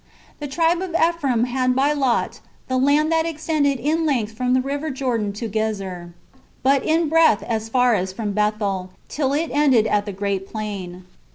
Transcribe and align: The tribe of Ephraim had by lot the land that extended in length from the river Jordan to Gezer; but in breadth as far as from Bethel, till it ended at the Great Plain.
The 0.39 0.47
tribe 0.47 0.81
of 0.81 0.95
Ephraim 0.95 1.43
had 1.43 1.75
by 1.75 1.93
lot 1.93 2.39
the 2.67 2.79
land 2.79 3.11
that 3.11 3.27
extended 3.27 3.79
in 3.79 4.03
length 4.03 4.31
from 4.31 4.55
the 4.55 4.59
river 4.59 4.89
Jordan 4.89 5.31
to 5.33 5.47
Gezer; 5.47 6.13
but 6.63 6.83
in 6.83 7.07
breadth 7.07 7.43
as 7.43 7.69
far 7.69 7.93
as 7.93 8.11
from 8.11 8.31
Bethel, 8.31 8.89
till 9.07 9.33
it 9.33 9.51
ended 9.53 9.85
at 9.85 10.07
the 10.07 10.11
Great 10.11 10.47
Plain. 10.51 11.03